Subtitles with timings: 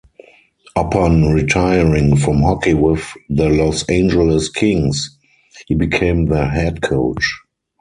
[0.75, 5.15] Upon retiring from hockey with the Los Angeles Kings,
[5.67, 7.39] he became their head coach.